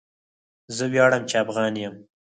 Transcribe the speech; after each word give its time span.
زه 0.75 0.83
ویاړم 0.91 1.23
چې 1.29 1.35
افغان 1.43 1.73
یم. 1.83 1.95